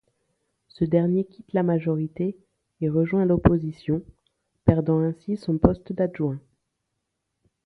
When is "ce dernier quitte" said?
0.67-1.53